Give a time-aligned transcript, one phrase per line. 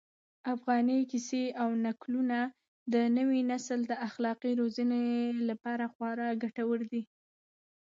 [0.53, 2.39] افغاني کيسې او نکلونه
[2.93, 5.03] د نوي نسل د اخلاقي روزنې
[5.49, 7.03] لپاره خورا ګټور دي.